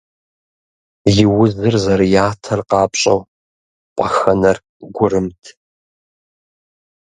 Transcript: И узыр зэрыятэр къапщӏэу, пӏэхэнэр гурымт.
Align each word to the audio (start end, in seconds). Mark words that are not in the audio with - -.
И 1.21 1.25
узыр 1.41 1.75
зэрыятэр 1.83 2.59
къапщӏэу, 2.69 3.19
пӏэхэнэр 3.95 4.57
гурымт. 4.95 5.43